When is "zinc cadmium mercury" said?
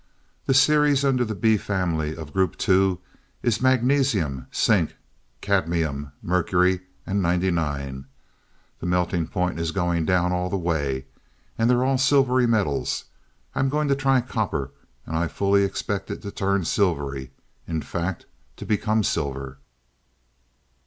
4.51-6.79